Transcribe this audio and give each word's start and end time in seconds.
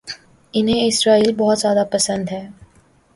انہیں 0.53 0.87
اسرائیل 0.87 1.35
بہت 1.37 1.59
زیادہ 1.59 1.83
پسند 1.91 2.31
ہے 2.31 2.47